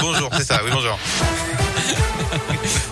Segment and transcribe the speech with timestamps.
[0.00, 0.98] bonjour, c'est ça, oui, bonjour.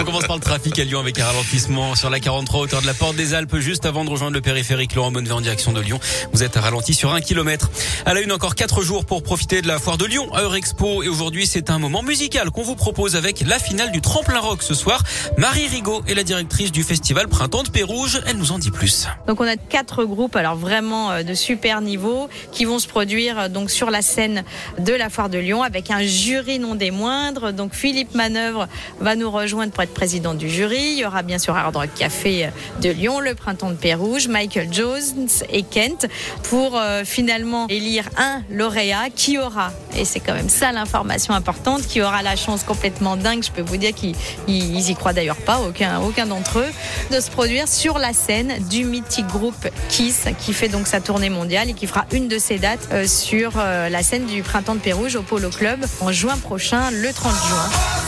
[0.00, 2.86] On commence par le trafic à Lyon avec un ralentissement sur la 43 hauteur de
[2.86, 5.80] la Porte des Alpes juste avant de rejoindre le périphérique Laurent Bonnevet en direction de
[5.82, 6.00] Lyon.
[6.32, 7.70] Vous êtes ralenti sur un kilomètre.
[8.06, 11.02] À la une encore quatre jours pour profiter de la foire de Lyon à Eurexpo
[11.02, 14.62] et aujourd'hui c'est un moment musical qu'on vous propose avec la finale du tremplin rock
[14.62, 15.02] ce soir.
[15.36, 18.22] Marie Rigaud est la directrice du festival Printemps de Pérouge.
[18.26, 19.06] Elle nous en dit plus.
[19.26, 23.38] Donc on a quatre groupes alors vraiment euh, de super niveau qui vont se produire
[23.38, 24.44] euh, donc sur la scène
[24.78, 27.52] de la foire de Lyon avec un jury non des moindres.
[27.52, 28.66] Donc Philippe Manœuvre
[28.98, 30.92] va nous rejoindre pour président du jury.
[30.92, 34.68] Il y aura bien sûr Hard Rock Café de Lyon, le Printemps de Pérouge, Michael
[34.72, 36.06] Jones et Kent
[36.44, 41.82] pour euh, finalement élire un lauréat qui aura, et c'est quand même ça l'information importante,
[41.86, 44.14] qui aura la chance complètement dingue, je peux vous dire qu'ils
[44.48, 46.70] y croient d'ailleurs pas, aucun, d'entre eux,
[47.10, 51.30] de se produire sur la scène du mythique groupe Kiss qui fait donc sa tournée
[51.30, 54.74] mondiale et qui fera une de ses dates euh, sur euh, la scène du Printemps
[54.74, 57.99] de Pérouge au Polo Club en juin prochain, le 30 juin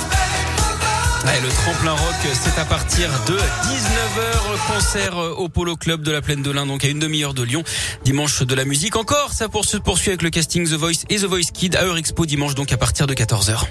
[1.25, 4.75] le tremplin rock, c'est à partir de 19h.
[4.75, 7.63] Concert au Polo Club de la Plaine de l'Ain, donc à une demi-heure de Lyon.
[8.05, 9.33] Dimanche de la musique encore.
[9.33, 12.55] Ça se poursuit avec le casting The Voice et The Voice Kid à Eurexpo dimanche,
[12.55, 13.67] donc à partir de 14h.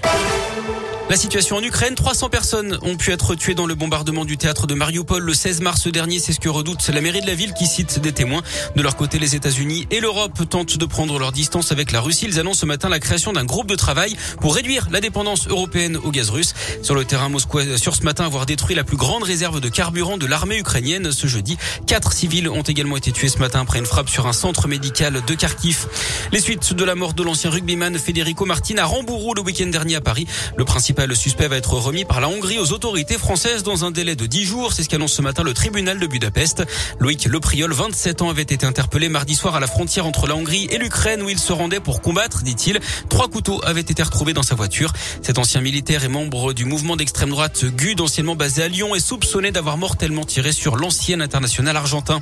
[1.12, 4.66] La situation en Ukraine, 300 personnes ont pu être tuées dans le bombardement du théâtre
[4.66, 6.20] de Mariupol le 16 mars dernier.
[6.20, 8.42] C'est ce que redoute la mairie de la ville qui cite des témoins.
[8.78, 12.28] De leur côté, les États-Unis et l'Europe tentent de prendre leur distance avec la Russie.
[12.30, 15.98] Ils annoncent ce matin la création d'un groupe de travail pour réduire la dépendance européenne
[15.98, 16.54] au gaz russe.
[16.82, 20.18] Sur le terrain, Moscou sur ce matin avoir détruit la plus grande réserve de carburant
[20.18, 21.58] de l'armée ukrainienne ce jeudi.
[21.88, 25.22] Quatre civils ont également été tués ce matin après une frappe sur un centre médical
[25.28, 25.88] de Kharkiv.
[26.32, 29.98] Les suites de la mort de l'ancien rugbyman Federico Martin à Rambourou le week-end dernier
[29.98, 30.26] à Paris.
[30.56, 33.92] Le principal le suspect va être remis par la Hongrie aux autorités françaises dans un
[33.92, 34.74] délai de 10 jours.
[34.74, 36.64] C'est ce qu'annonce ce matin le tribunal de Budapest.
[37.00, 40.68] Loïc Lepriol, 27 ans, avait été interpellé mardi soir à la frontière entre la Hongrie
[40.72, 42.80] et l'Ukraine où il se rendait pour combattre, dit-il.
[43.10, 44.94] Trois couteaux avaient été retrouvés dans sa voiture.
[45.22, 49.00] Cet ancien militaire est membre du mouvement d'extrême droite GUD, anciennement basé à Lyon, et
[49.00, 52.22] soupçonné d'avoir mortellement tiré sur l'ancien international argentin.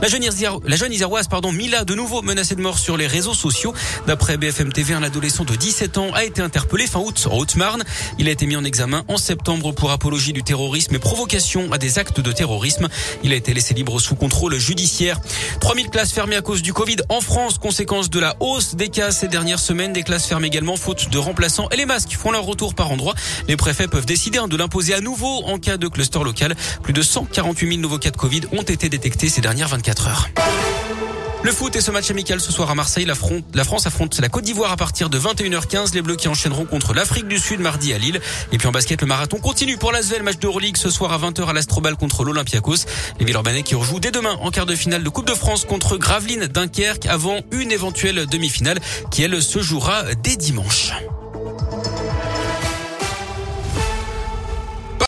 [0.00, 0.22] La jeune,
[0.64, 3.74] la jeune Iséroise, pardon, Mila, de nouveau menacée de mort sur les réseaux sociaux.
[4.06, 7.84] D'après BFM TV, un adolescent de 17 ans a été interpellé fin août en Haute-Marne.
[8.18, 11.78] Il a été mis en examen en septembre pour apologie du terrorisme et provocation à
[11.78, 12.88] des actes de terrorisme.
[13.22, 15.20] Il a été laissé libre sous contrôle judiciaire.
[15.60, 19.10] 3000 classes fermées à cause du Covid en France, conséquence de la hausse des cas
[19.10, 19.92] ces dernières semaines.
[19.92, 23.14] Des classes fermées également faute de remplaçants et les masques font leur retour par endroit.
[23.48, 26.54] Les préfets peuvent décider hein, de l'imposer à nouveau en cas de cluster local.
[26.82, 30.28] Plus de 148 000 nouveaux cas de Covid ont été détectés ces dernières 24 heures.
[31.44, 33.04] Le foot et ce match amical ce soir à Marseille.
[33.04, 33.14] La,
[33.64, 35.92] France affronte la Côte d'Ivoire à partir de 21h15.
[35.92, 38.20] Les Bleus qui enchaîneront contre l'Afrique du Sud mardi à Lille.
[38.52, 40.22] Et puis en basket, le marathon continue pour l'Asvel.
[40.22, 42.86] Match d'Euroleague ce soir à 20h à l'Astrobal contre l'Olympiakos.
[43.18, 45.96] Les Villeurbanais qui rejouent dès demain en quart de finale de Coupe de France contre
[45.96, 48.78] Gravelines Dunkerque avant une éventuelle demi-finale
[49.10, 50.92] qui elle se jouera dès dimanche.